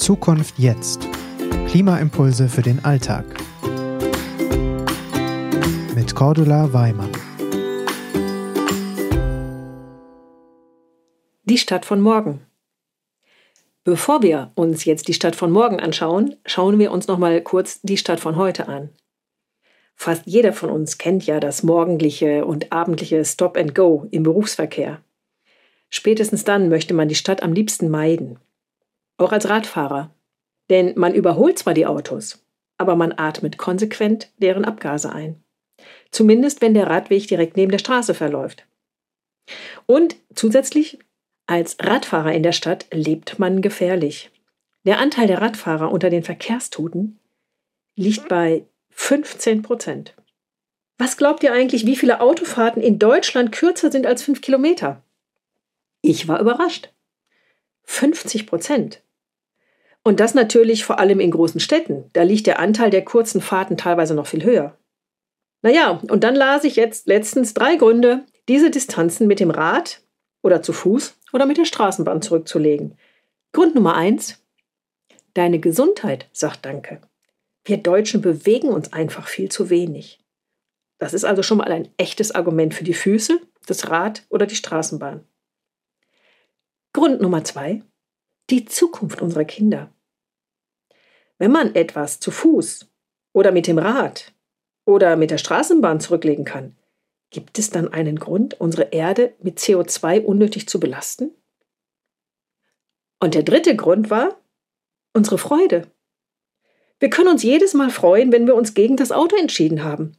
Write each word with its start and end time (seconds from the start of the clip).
Zukunft 0.00 0.58
jetzt. 0.58 1.06
Klimaimpulse 1.68 2.48
für 2.48 2.62
den 2.62 2.82
Alltag. 2.86 3.26
Mit 5.94 6.14
Cordula 6.14 6.72
Weimann. 6.72 7.12
Die 11.44 11.58
Stadt 11.58 11.84
von 11.84 12.00
morgen. 12.00 12.40
Bevor 13.84 14.22
wir 14.22 14.52
uns 14.54 14.86
jetzt 14.86 15.06
die 15.06 15.12
Stadt 15.12 15.36
von 15.36 15.50
morgen 15.50 15.80
anschauen, 15.80 16.36
schauen 16.46 16.78
wir 16.78 16.92
uns 16.92 17.06
noch 17.06 17.18
mal 17.18 17.42
kurz 17.42 17.82
die 17.82 17.98
Stadt 17.98 18.20
von 18.20 18.36
heute 18.36 18.68
an. 18.68 18.88
Fast 19.96 20.22
jeder 20.24 20.54
von 20.54 20.70
uns 20.70 20.96
kennt 20.96 21.26
ja 21.26 21.40
das 21.40 21.62
morgendliche 21.62 22.46
und 22.46 22.72
abendliche 22.72 23.22
Stop 23.26 23.58
and 23.58 23.74
Go 23.74 24.06
im 24.10 24.22
Berufsverkehr. 24.22 25.02
Spätestens 25.90 26.44
dann 26.44 26.70
möchte 26.70 26.94
man 26.94 27.08
die 27.08 27.14
Stadt 27.14 27.42
am 27.42 27.52
liebsten 27.52 27.90
meiden. 27.90 28.38
Auch 29.20 29.32
als 29.32 29.50
Radfahrer. 29.50 30.14
Denn 30.70 30.94
man 30.96 31.14
überholt 31.14 31.58
zwar 31.58 31.74
die 31.74 31.84
Autos, 31.84 32.42
aber 32.78 32.96
man 32.96 33.12
atmet 33.12 33.58
konsequent 33.58 34.32
deren 34.38 34.64
Abgase 34.64 35.12
ein. 35.12 35.44
Zumindest 36.10 36.62
wenn 36.62 36.72
der 36.72 36.86
Radweg 36.86 37.28
direkt 37.28 37.56
neben 37.58 37.70
der 37.70 37.78
Straße 37.78 38.14
verläuft. 38.14 38.66
Und 39.84 40.16
zusätzlich 40.34 41.00
als 41.46 41.76
Radfahrer 41.80 42.32
in 42.32 42.42
der 42.42 42.52
Stadt 42.52 42.86
lebt 42.92 43.38
man 43.38 43.60
gefährlich. 43.60 44.30
Der 44.86 44.98
Anteil 44.98 45.26
der 45.26 45.42
Radfahrer 45.42 45.92
unter 45.92 46.08
den 46.08 46.22
Verkehrstoten 46.22 47.18
liegt 47.96 48.26
bei 48.28 48.64
15 48.88 49.60
Prozent. 49.60 50.14
Was 50.96 51.18
glaubt 51.18 51.42
ihr 51.42 51.52
eigentlich, 51.52 51.84
wie 51.84 51.96
viele 51.96 52.22
Autofahrten 52.22 52.82
in 52.82 52.98
Deutschland 52.98 53.52
kürzer 53.52 53.92
sind 53.92 54.06
als 54.06 54.22
fünf 54.22 54.40
Kilometer? 54.40 55.02
Ich 56.00 56.26
war 56.26 56.40
überrascht. 56.40 56.90
50 57.84 58.46
Prozent. 58.46 59.02
Und 60.02 60.20
das 60.20 60.34
natürlich 60.34 60.84
vor 60.84 60.98
allem 60.98 61.20
in 61.20 61.30
großen 61.30 61.60
Städten. 61.60 62.08
Da 62.14 62.22
liegt 62.22 62.46
der 62.46 62.58
Anteil 62.58 62.90
der 62.90 63.04
kurzen 63.04 63.40
Fahrten 63.40 63.76
teilweise 63.76 64.14
noch 64.14 64.26
viel 64.26 64.44
höher. 64.44 64.78
Naja, 65.62 66.00
und 66.08 66.24
dann 66.24 66.34
las 66.34 66.64
ich 66.64 66.76
jetzt 66.76 67.06
letztens 67.06 67.52
drei 67.52 67.76
Gründe, 67.76 68.24
diese 68.48 68.70
Distanzen 68.70 69.26
mit 69.26 69.40
dem 69.40 69.50
Rad 69.50 70.02
oder 70.42 70.62
zu 70.62 70.72
Fuß 70.72 71.18
oder 71.32 71.46
mit 71.46 71.58
der 71.58 71.66
Straßenbahn 71.66 72.22
zurückzulegen. 72.22 72.96
Grund 73.52 73.74
Nummer 73.74 73.94
eins: 73.94 74.42
Deine 75.34 75.58
Gesundheit 75.58 76.28
sagt 76.32 76.64
Danke. 76.64 77.00
Wir 77.64 77.76
Deutschen 77.76 78.22
bewegen 78.22 78.68
uns 78.68 78.92
einfach 78.92 79.28
viel 79.28 79.50
zu 79.50 79.68
wenig. 79.68 80.18
Das 80.98 81.14
ist 81.14 81.24
also 81.24 81.42
schon 81.42 81.58
mal 81.58 81.70
ein 81.70 81.88
echtes 81.98 82.32
Argument 82.32 82.74
für 82.74 82.84
die 82.84 82.94
Füße, 82.94 83.40
das 83.66 83.90
Rad 83.90 84.24
oder 84.30 84.46
die 84.46 84.56
Straßenbahn. 84.56 85.26
Grund 86.92 87.20
Nummer 87.20 87.44
zwei: 87.44 87.82
Die 88.48 88.64
Zukunft 88.64 89.20
unserer 89.20 89.44
Kinder. 89.44 89.92
Wenn 91.40 91.50
man 91.50 91.74
etwas 91.74 92.20
zu 92.20 92.30
Fuß 92.30 92.88
oder 93.32 93.50
mit 93.50 93.66
dem 93.66 93.78
Rad 93.78 94.32
oder 94.84 95.16
mit 95.16 95.32
der 95.32 95.38
Straßenbahn 95.38 95.98
zurücklegen 95.98 96.44
kann, 96.44 96.76
Gibt 97.30 97.60
es 97.60 97.70
dann 97.70 97.92
einen 97.92 98.18
Grund, 98.18 98.60
unsere 98.60 98.88
Erde 98.90 99.34
mit 99.40 99.58
CO2 99.58 100.24
unnötig 100.24 100.68
zu 100.68 100.80
belasten? 100.80 101.30
Und 103.20 103.34
der 103.34 103.44
dritte 103.44 103.76
Grund 103.76 104.10
war 104.10 104.40
unsere 105.14 105.38
Freude. 105.38 105.86
Wir 106.98 107.08
können 107.08 107.28
uns 107.28 107.42
jedes 107.42 107.72
Mal 107.72 107.90
freuen, 107.90 108.32
wenn 108.32 108.46
wir 108.46 108.56
uns 108.56 108.74
gegen 108.74 108.96
das 108.96 109.12
Auto 109.12 109.36
entschieden 109.36 109.84
haben. 109.84 110.16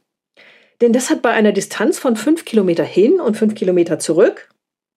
Denn 0.80 0.92
das 0.92 1.10
hat 1.10 1.22
bei 1.22 1.30
einer 1.30 1.52
Distanz 1.52 1.98
von 1.98 2.16
fünf 2.16 2.44
Kilometer 2.44 2.84
hin 2.84 3.20
und 3.20 3.36
fünf 3.36 3.54
Kilometer 3.54 3.98
zurück 3.98 4.48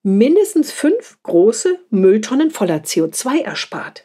mindestens 0.01 0.71
fünf 0.71 1.17
große 1.23 1.79
Mülltonnen 1.89 2.51
voller 2.51 2.77
CO2 2.77 3.41
erspart. 3.41 4.04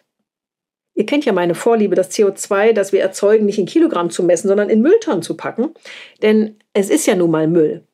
Ihr 0.95 1.07
kennt 1.07 1.25
ja 1.25 1.33
meine 1.33 1.55
Vorliebe, 1.55 1.95
das 1.95 2.11
CO2, 2.11 2.73
das 2.73 2.93
wir 2.93 3.01
erzeugen, 3.01 3.47
nicht 3.47 3.59
in 3.59 3.67
Kilogramm 3.67 4.11
zu 4.11 4.23
messen, 4.23 4.49
sondern 4.49 4.69
in 4.69 4.83
Mülltonnen 4.83 5.23
zu 5.23 5.37
packen. 5.37 5.75
Denn 6.23 6.59
es 6.73 6.91
ist 6.91 7.07
ja 7.07 7.15
nun 7.15 7.31
mal 7.31 7.49
Müll. 7.49 7.85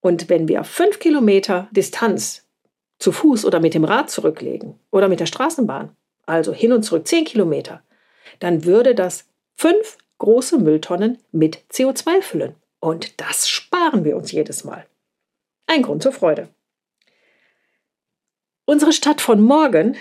Und 0.00 0.28
wenn 0.28 0.48
wir 0.48 0.64
fünf 0.64 0.98
Kilometer 0.98 1.68
Distanz 1.72 2.46
zu 2.98 3.12
Fuß 3.12 3.44
oder 3.44 3.60
mit 3.60 3.74
dem 3.74 3.84
Rad 3.84 4.10
zurücklegen 4.10 4.78
oder 4.90 5.08
mit 5.08 5.20
der 5.20 5.26
Straßenbahn, 5.26 5.96
also 6.26 6.52
hin 6.52 6.72
und 6.72 6.82
zurück 6.82 7.06
zehn 7.06 7.24
Kilometer, 7.24 7.82
dann 8.40 8.64
würde 8.64 8.94
das 8.94 9.26
fünf 9.54 9.98
große 10.18 10.58
Mülltonnen 10.58 11.18
mit 11.32 11.58
CO2 11.72 12.22
füllen. 12.22 12.54
Und 12.80 13.20
das 13.20 13.48
sparen 13.48 14.04
wir 14.04 14.16
uns 14.16 14.32
jedes 14.32 14.64
Mal. 14.64 14.86
Ein 15.66 15.82
Grund 15.82 16.02
zur 16.02 16.12
Freude. 16.12 16.48
Unsere 18.64 18.92
Stadt 18.92 19.20
von 19.20 19.40
morgen 19.40 19.96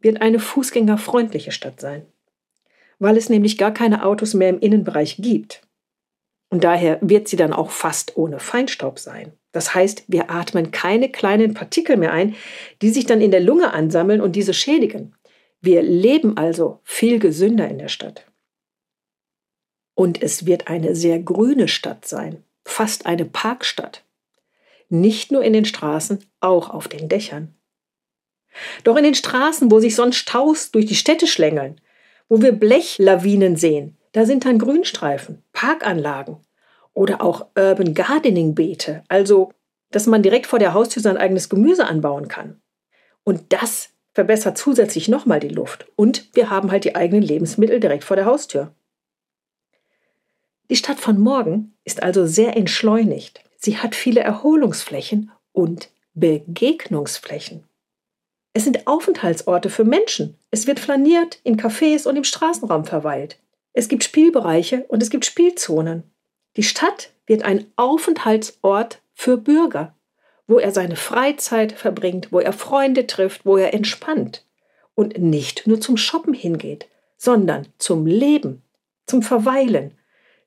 wird 0.00 0.20
eine 0.20 0.38
fußgängerfreundliche 0.38 1.52
Stadt 1.52 1.80
sein, 1.80 2.06
weil 2.98 3.16
es 3.16 3.28
nämlich 3.28 3.58
gar 3.58 3.72
keine 3.72 4.04
Autos 4.04 4.34
mehr 4.34 4.48
im 4.48 4.60
Innenbereich 4.60 5.16
gibt. 5.18 5.62
Und 6.50 6.64
daher 6.64 6.98
wird 7.02 7.28
sie 7.28 7.36
dann 7.36 7.52
auch 7.52 7.70
fast 7.70 8.16
ohne 8.16 8.38
Feinstaub 8.38 8.98
sein. 8.98 9.32
Das 9.52 9.74
heißt, 9.74 10.04
wir 10.08 10.30
atmen 10.30 10.70
keine 10.70 11.10
kleinen 11.10 11.54
Partikel 11.54 11.96
mehr 11.96 12.12
ein, 12.12 12.34
die 12.80 12.90
sich 12.90 13.06
dann 13.06 13.20
in 13.20 13.30
der 13.30 13.40
Lunge 13.40 13.72
ansammeln 13.72 14.20
und 14.20 14.36
diese 14.36 14.54
schädigen. 14.54 15.14
Wir 15.60 15.82
leben 15.82 16.36
also 16.36 16.80
viel 16.84 17.18
gesünder 17.18 17.68
in 17.68 17.78
der 17.78 17.88
Stadt. 17.88 18.24
Und 19.94 20.22
es 20.22 20.46
wird 20.46 20.68
eine 20.68 20.94
sehr 20.94 21.18
grüne 21.18 21.66
Stadt 21.66 22.06
sein, 22.06 22.44
fast 22.64 23.06
eine 23.06 23.24
Parkstadt. 23.24 24.04
Nicht 24.88 25.32
nur 25.32 25.42
in 25.42 25.52
den 25.52 25.64
Straßen, 25.64 26.24
auch 26.40 26.70
auf 26.70 26.86
den 26.88 27.08
Dächern. 27.08 27.57
Doch 28.84 28.96
in 28.96 29.04
den 29.04 29.14
Straßen, 29.14 29.70
wo 29.70 29.80
sich 29.80 29.94
sonst 29.94 30.16
Staus 30.16 30.70
durch 30.70 30.86
die 30.86 30.94
Städte 30.94 31.26
schlängeln, 31.26 31.80
wo 32.28 32.42
wir 32.42 32.52
Blechlawinen 32.52 33.56
sehen, 33.56 33.96
da 34.12 34.24
sind 34.26 34.44
dann 34.44 34.58
Grünstreifen, 34.58 35.42
Parkanlagen 35.52 36.38
oder 36.94 37.22
auch 37.22 37.46
Urban 37.56 37.94
Gardening 37.94 38.54
Beete, 38.54 39.04
also 39.08 39.52
dass 39.90 40.06
man 40.06 40.22
direkt 40.22 40.46
vor 40.46 40.58
der 40.58 40.74
Haustür 40.74 41.02
sein 41.02 41.16
eigenes 41.16 41.48
Gemüse 41.48 41.86
anbauen 41.86 42.28
kann. 42.28 42.60
Und 43.24 43.52
das 43.52 43.90
verbessert 44.12 44.58
zusätzlich 44.58 45.08
nochmal 45.08 45.38
die 45.38 45.48
Luft. 45.48 45.86
Und 45.94 46.28
wir 46.34 46.50
haben 46.50 46.70
halt 46.72 46.84
die 46.84 46.96
eigenen 46.96 47.22
Lebensmittel 47.22 47.78
direkt 47.78 48.04
vor 48.04 48.16
der 48.16 48.24
Haustür. 48.24 48.74
Die 50.70 50.76
Stadt 50.76 50.98
von 50.98 51.20
morgen 51.20 51.74
ist 51.84 52.02
also 52.02 52.26
sehr 52.26 52.56
entschleunigt. 52.56 53.42
Sie 53.56 53.78
hat 53.78 53.94
viele 53.94 54.20
Erholungsflächen 54.20 55.30
und 55.52 55.90
Begegnungsflächen. 56.14 57.67
Es 58.58 58.64
sind 58.64 58.88
Aufenthaltsorte 58.88 59.70
für 59.70 59.84
Menschen. 59.84 60.36
Es 60.50 60.66
wird 60.66 60.80
flaniert, 60.80 61.38
in 61.44 61.56
Cafés 61.56 62.08
und 62.08 62.16
im 62.16 62.24
Straßenraum 62.24 62.86
verweilt. 62.86 63.38
Es 63.72 63.86
gibt 63.86 64.02
Spielbereiche 64.02 64.84
und 64.88 65.00
es 65.00 65.10
gibt 65.10 65.24
Spielzonen. 65.24 66.02
Die 66.56 66.64
Stadt 66.64 67.12
wird 67.28 67.44
ein 67.44 67.70
Aufenthaltsort 67.76 69.00
für 69.14 69.36
Bürger, 69.36 69.94
wo 70.48 70.58
er 70.58 70.72
seine 70.72 70.96
Freizeit 70.96 71.70
verbringt, 71.70 72.32
wo 72.32 72.40
er 72.40 72.52
Freunde 72.52 73.06
trifft, 73.06 73.46
wo 73.46 73.56
er 73.56 73.74
entspannt 73.74 74.44
und 74.96 75.18
nicht 75.18 75.68
nur 75.68 75.80
zum 75.80 75.96
Shoppen 75.96 76.34
hingeht, 76.34 76.88
sondern 77.16 77.68
zum 77.78 78.06
Leben, 78.06 78.64
zum 79.06 79.22
Verweilen, 79.22 79.96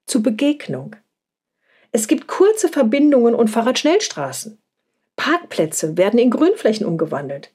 zur 0.05 0.21
Begegnung. 0.21 0.97
Es 1.93 2.09
gibt 2.09 2.27
kurze 2.27 2.67
Verbindungen 2.67 3.35
und 3.35 3.47
Fahrradschnellstraßen. 3.47 4.61
Parkplätze 5.15 5.95
werden 5.95 6.19
in 6.19 6.29
Grünflächen 6.29 6.85
umgewandelt. 6.85 7.53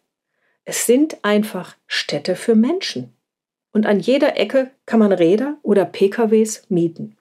Es 0.68 0.84
sind 0.84 1.24
einfach 1.24 1.76
Städte 1.86 2.34
für 2.34 2.56
Menschen 2.56 3.14
und 3.72 3.86
an 3.86 4.00
jeder 4.00 4.36
Ecke 4.36 4.72
kann 4.84 4.98
man 4.98 5.12
Räder 5.12 5.58
oder 5.62 5.84
PKWs 5.84 6.64
mieten. 6.68 7.16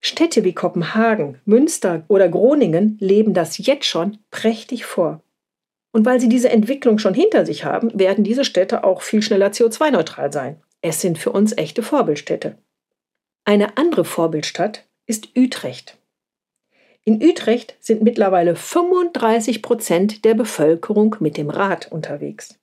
Städte 0.00 0.44
wie 0.44 0.54
Kopenhagen, 0.54 1.40
Münster 1.44 2.04
oder 2.08 2.30
Groningen 2.30 2.96
leben 3.00 3.34
das 3.34 3.58
jetzt 3.58 3.84
schon 3.84 4.18
prächtig 4.30 4.86
vor. 4.86 5.20
Und 5.92 6.06
weil 6.06 6.20
sie 6.20 6.30
diese 6.30 6.48
Entwicklung 6.48 6.98
schon 6.98 7.12
hinter 7.12 7.44
sich 7.44 7.64
haben, 7.64 7.90
werden 7.98 8.24
diese 8.24 8.46
Städte 8.46 8.82
auch 8.82 9.02
viel 9.02 9.20
schneller 9.20 9.48
CO2-neutral 9.48 10.32
sein. 10.32 10.62
Es 10.80 11.02
sind 11.02 11.18
für 11.18 11.32
uns 11.32 11.54
echte 11.58 11.82
Vorbildstädte. 11.82 12.56
Eine 13.44 13.76
andere 13.76 14.06
Vorbildstadt 14.06 14.86
ist 15.04 15.36
Utrecht. 15.36 15.97
In 17.04 17.22
Utrecht 17.22 17.76
sind 17.80 18.02
mittlerweile 18.02 18.54
35 18.54 19.62
Prozent 19.62 20.24
der 20.24 20.34
Bevölkerung 20.34 21.16
mit 21.20 21.36
dem 21.36 21.50
Rad 21.50 21.90
unterwegs. 21.90 22.58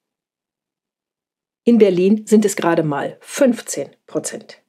In 1.64 1.80
Berlin 1.80 2.28
sind 2.28 2.46
es 2.46 2.56
gerade 2.56 2.84
mal 2.84 3.18
15 3.22 3.90
Prozent. 4.06 4.62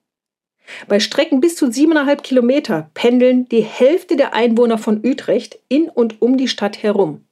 Bei 0.89 0.99
Strecken 0.99 1.41
bis 1.41 1.57
zu 1.57 1.71
siebeneinhalb 1.71 2.23
Kilometer 2.23 2.91
pendeln 2.95 3.49
die 3.49 3.63
Hälfte 3.63 4.17
der 4.17 4.35
Einwohner 4.35 4.79
von 4.79 5.05
Utrecht 5.05 5.59
in 5.69 5.89
und 5.89 6.21
um 6.23 6.37
die 6.37 6.49
Stadt 6.49 6.83
herum. 6.83 7.27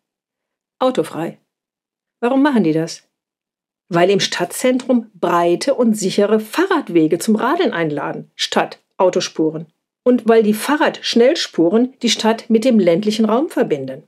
Autofrei. 0.78 1.38
Warum 2.20 2.42
machen 2.42 2.64
die 2.64 2.72
das? 2.72 3.08
Weil 3.88 4.10
im 4.10 4.20
Stadtzentrum 4.20 5.10
breite 5.14 5.75
und 5.75 5.94
sichere 5.94 6.40
Fahrradwege 6.40 7.19
zum 7.19 7.37
Radeln 7.37 7.72
einladen, 7.72 8.30
statt 8.34 8.80
Autospuren. 8.96 9.66
Und 10.04 10.28
weil 10.28 10.42
die 10.44 10.54
Fahrradschnellspuren 10.54 11.94
die 12.02 12.10
Stadt 12.10 12.48
mit 12.48 12.64
dem 12.64 12.78
ländlichen 12.78 13.24
Raum 13.24 13.48
verbinden. 13.48 14.04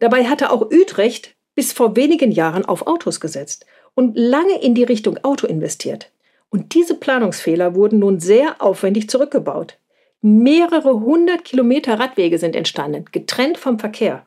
Dabei 0.00 0.24
hatte 0.24 0.50
auch 0.50 0.72
Utrecht 0.72 1.36
bis 1.54 1.72
vor 1.72 1.94
wenigen 1.94 2.32
Jahren 2.32 2.64
auf 2.64 2.86
Autos 2.86 3.20
gesetzt 3.20 3.66
und 3.94 4.16
lange 4.16 4.60
in 4.62 4.74
die 4.74 4.82
Richtung 4.82 5.18
Auto 5.18 5.46
investiert. 5.46 6.10
Und 6.48 6.74
diese 6.74 6.94
Planungsfehler 6.96 7.74
wurden 7.74 8.00
nun 8.00 8.18
sehr 8.18 8.60
aufwendig 8.60 9.08
zurückgebaut. 9.08 9.78
Mehrere 10.22 11.00
hundert 11.00 11.44
Kilometer 11.44 11.98
Radwege 11.98 12.38
sind 12.38 12.56
entstanden, 12.56 13.04
getrennt 13.12 13.58
vom 13.58 13.78
Verkehr. 13.78 14.26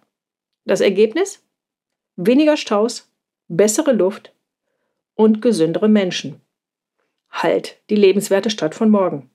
Das 0.65 0.81
Ergebnis? 0.81 1.43
Weniger 2.15 2.57
Staus, 2.57 3.11
bessere 3.47 3.91
Luft 3.91 4.33
und 5.15 5.41
gesündere 5.41 5.89
Menschen. 5.89 6.41
Halt 7.29 7.77
die 7.89 7.95
lebenswerte 7.95 8.49
Stadt 8.49 8.75
von 8.75 8.89
morgen. 8.89 9.29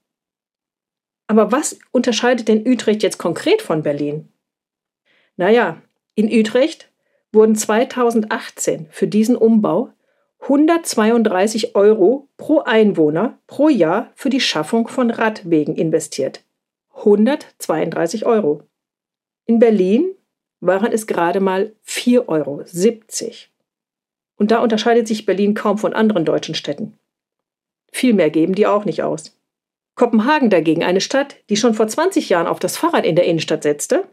Aber 1.28 1.52
was 1.52 1.78
unterscheidet 1.92 2.48
denn 2.48 2.66
Utrecht 2.66 3.02
jetzt 3.02 3.18
konkret 3.18 3.62
von 3.62 3.82
Berlin? 3.82 4.28
Naja, 5.36 5.80
in 6.14 6.26
Utrecht 6.26 6.90
wurden 7.32 7.54
2018 7.54 8.88
für 8.90 9.06
diesen 9.06 9.36
Umbau 9.36 9.92
132 10.40 11.76
Euro 11.76 12.28
pro 12.36 12.60
Einwohner 12.60 13.38
pro 13.46 13.68
Jahr 13.68 14.10
für 14.14 14.30
die 14.30 14.40
Schaffung 14.40 14.88
von 14.88 15.10
Radwegen 15.10 15.76
investiert. 15.76 16.42
132 16.96 18.24
Euro. 18.24 18.62
In 19.44 19.58
Berlin 19.58 20.14
waren 20.60 20.92
es 20.92 21.06
gerade 21.06 21.40
mal 21.40 21.72
4,70 21.86 22.26
Euro. 22.28 22.64
Und 24.36 24.50
da 24.50 24.60
unterscheidet 24.60 25.06
sich 25.06 25.26
Berlin 25.26 25.54
kaum 25.54 25.78
von 25.78 25.92
anderen 25.92 26.24
deutschen 26.24 26.54
Städten. 26.54 26.98
Viel 27.92 28.14
mehr 28.14 28.30
geben 28.30 28.54
die 28.54 28.66
auch 28.66 28.84
nicht 28.84 29.02
aus. 29.02 29.37
Kopenhagen 29.98 30.48
dagegen, 30.48 30.84
eine 30.84 31.00
Stadt, 31.00 31.36
die 31.50 31.56
schon 31.56 31.74
vor 31.74 31.88
20 31.88 32.28
Jahren 32.28 32.46
auf 32.46 32.60
das 32.60 32.76
Fahrrad 32.76 33.04
in 33.04 33.16
der 33.16 33.26
Innenstadt 33.26 33.64
setzte, 33.64 34.08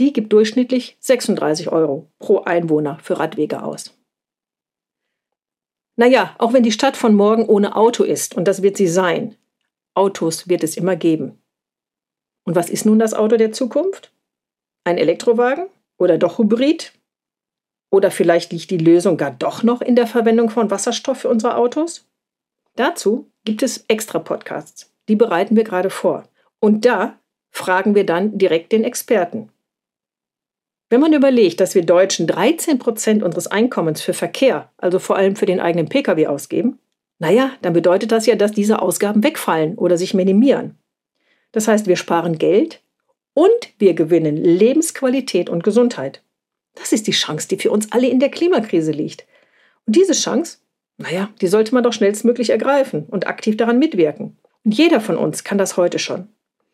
die 0.00 0.12
gibt 0.12 0.32
durchschnittlich 0.32 0.96
36 1.00 1.70
Euro 1.70 2.10
pro 2.18 2.40
Einwohner 2.40 2.98
für 3.02 3.18
Radwege 3.18 3.62
aus. 3.62 3.94
Naja, 5.96 6.34
auch 6.38 6.52
wenn 6.52 6.62
die 6.62 6.72
Stadt 6.72 6.96
von 6.96 7.14
morgen 7.14 7.46
ohne 7.46 7.76
Auto 7.76 8.04
ist, 8.04 8.36
und 8.36 8.46
das 8.46 8.62
wird 8.62 8.76
sie 8.76 8.88
sein, 8.88 9.36
Autos 9.94 10.48
wird 10.48 10.62
es 10.62 10.76
immer 10.76 10.96
geben. 10.96 11.40
Und 12.44 12.54
was 12.54 12.68
ist 12.68 12.84
nun 12.84 12.98
das 12.98 13.14
Auto 13.14 13.36
der 13.36 13.52
Zukunft? 13.52 14.12
Ein 14.84 14.98
Elektrowagen 14.98 15.66
oder 15.98 16.18
doch 16.18 16.38
Hybrid? 16.38 16.92
Oder 17.90 18.10
vielleicht 18.10 18.52
liegt 18.52 18.70
die 18.70 18.78
Lösung 18.78 19.16
gar 19.16 19.30
doch 19.30 19.62
noch 19.62 19.82
in 19.82 19.96
der 19.96 20.06
Verwendung 20.06 20.50
von 20.50 20.70
Wasserstoff 20.70 21.18
für 21.18 21.28
unsere 21.28 21.56
Autos? 21.56 22.06
Dazu 22.74 23.30
gibt 23.44 23.62
es 23.62 23.84
extra 23.88 24.18
Podcasts. 24.18 24.92
Die 25.08 25.16
bereiten 25.16 25.56
wir 25.56 25.64
gerade 25.64 25.90
vor. 25.90 26.24
Und 26.60 26.84
da 26.84 27.18
fragen 27.50 27.94
wir 27.94 28.04
dann 28.04 28.38
direkt 28.38 28.72
den 28.72 28.84
Experten. 28.84 29.50
Wenn 30.90 31.00
man 31.00 31.12
überlegt, 31.12 31.60
dass 31.60 31.74
wir 31.74 31.84
Deutschen 31.84 32.26
13 32.26 32.78
Prozent 32.78 33.22
unseres 33.22 33.46
Einkommens 33.46 34.00
für 34.00 34.14
Verkehr, 34.14 34.70
also 34.78 34.98
vor 34.98 35.16
allem 35.16 35.36
für 35.36 35.46
den 35.46 35.60
eigenen 35.60 35.88
Pkw 35.88 36.26
ausgeben, 36.26 36.78
naja, 37.18 37.50
dann 37.62 37.72
bedeutet 37.72 38.12
das 38.12 38.26
ja, 38.26 38.36
dass 38.36 38.52
diese 38.52 38.80
Ausgaben 38.80 39.22
wegfallen 39.22 39.76
oder 39.76 39.98
sich 39.98 40.14
minimieren. 40.14 40.76
Das 41.52 41.68
heißt, 41.68 41.86
wir 41.86 41.96
sparen 41.96 42.38
Geld 42.38 42.80
und 43.34 43.50
wir 43.78 43.94
gewinnen 43.94 44.36
Lebensqualität 44.36 45.50
und 45.50 45.64
Gesundheit. 45.64 46.22
Das 46.74 46.92
ist 46.92 47.06
die 47.06 47.12
Chance, 47.12 47.48
die 47.48 47.58
für 47.58 47.70
uns 47.70 47.92
alle 47.92 48.08
in 48.08 48.20
der 48.20 48.30
Klimakrise 48.30 48.92
liegt. 48.92 49.26
Und 49.86 49.96
diese 49.96 50.12
Chance, 50.12 50.58
naja, 50.96 51.30
die 51.40 51.48
sollte 51.48 51.74
man 51.74 51.82
doch 51.82 51.92
schnellstmöglich 51.92 52.50
ergreifen 52.50 53.04
und 53.06 53.26
aktiv 53.26 53.56
daran 53.56 53.78
mitwirken. 53.78 54.36
Und 54.68 54.76
jeder 54.76 55.00
von 55.00 55.16
uns 55.16 55.44
kann 55.44 55.56
das 55.56 55.78
heute 55.78 55.98
schon. 55.98 56.28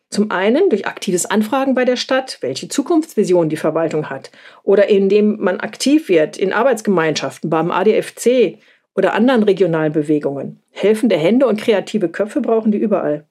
Zum 0.09 0.29
einen 0.29 0.69
durch 0.69 0.85
aktives 0.85 1.25
Anfragen 1.25 1.75
bei 1.75 1.85
der 1.85 1.95
Stadt, 1.95 2.39
welche 2.41 2.67
Zukunftsvision 2.67 3.47
die 3.47 3.55
Verwaltung 3.55 4.09
hat, 4.09 4.31
oder 4.63 4.89
indem 4.89 5.39
man 5.39 5.61
aktiv 5.61 6.09
wird 6.09 6.35
in 6.35 6.51
Arbeitsgemeinschaften 6.51 7.49
beim 7.49 7.71
ADFC 7.71 8.57
oder 8.95 9.13
anderen 9.13 9.43
regionalen 9.43 9.93
Bewegungen. 9.93 10.59
Helfende 10.71 11.15
Hände 11.15 11.47
und 11.47 11.61
kreative 11.61 12.09
Köpfe 12.09 12.41
brauchen 12.41 12.73
die 12.73 12.79
überall. 12.79 13.29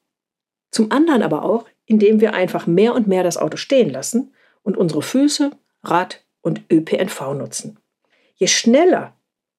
Zum 0.70 0.90
anderen 0.90 1.20
aber 1.20 1.44
auch, 1.44 1.66
indem 1.84 2.22
wir 2.22 2.32
einfach 2.32 2.66
mehr 2.66 2.94
und 2.94 3.06
mehr 3.06 3.22
das 3.22 3.36
Auto 3.36 3.58
stehen 3.58 3.90
lassen 3.90 4.32
und 4.62 4.78
unsere 4.78 5.02
Füße, 5.02 5.50
Rad 5.82 6.24
und 6.40 6.62
ÖPNV 6.72 7.34
nutzen. 7.34 7.78
Je 8.36 8.46
schneller 8.46 9.14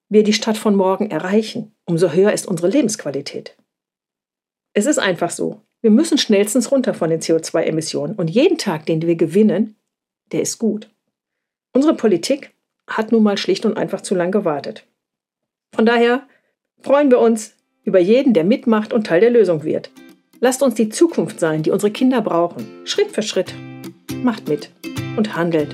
wir 0.09 0.23
die 0.23 0.33
Stadt 0.33 0.57
von 0.57 0.75
morgen 0.75 1.11
erreichen, 1.11 1.75
umso 1.85 2.11
höher 2.11 2.33
ist 2.33 2.47
unsere 2.47 2.69
Lebensqualität. 2.69 3.55
Es 4.77 4.85
ist 4.85 4.99
einfach 4.99 5.29
so. 5.29 5.61
Wir 5.81 5.89
müssen 5.89 6.17
schnellstens 6.17 6.69
runter 6.69 6.93
von 6.93 7.09
den 7.09 7.21
CO2-Emissionen 7.21 8.15
und 8.15 8.29
jeden 8.29 8.57
Tag, 8.57 8.85
den 8.85 9.01
wir 9.01 9.15
gewinnen, 9.15 9.77
der 10.33 10.41
ist 10.41 10.59
gut. 10.59 10.89
Unsere 11.73 11.95
Politik 11.95 12.53
hat 12.85 13.13
nun 13.13 13.23
mal 13.23 13.37
schlicht 13.37 13.65
und 13.65 13.77
einfach 13.77 14.01
zu 14.01 14.15
lang 14.15 14.31
gewartet. 14.31 14.85
Von 15.73 15.85
daher 15.85 16.27
freuen 16.81 17.09
wir 17.09 17.19
uns 17.19 17.55
über 17.83 17.99
jeden, 17.99 18.33
der 18.33 18.43
mitmacht 18.43 18.91
und 18.91 19.07
Teil 19.07 19.21
der 19.21 19.29
Lösung 19.29 19.63
wird. 19.63 19.91
Lasst 20.41 20.61
uns 20.61 20.75
die 20.75 20.89
Zukunft 20.89 21.39
sein, 21.39 21.63
die 21.63 21.71
unsere 21.71 21.91
Kinder 21.91 22.21
brauchen. 22.21 22.67
Schritt 22.83 23.11
für 23.11 23.21
Schritt. 23.21 23.53
Macht 24.23 24.49
mit 24.49 24.71
und 25.15 25.37
handelt 25.37 25.73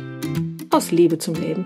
aus 0.69 0.91
Liebe 0.91 1.17
zum 1.17 1.33
Leben. 1.33 1.65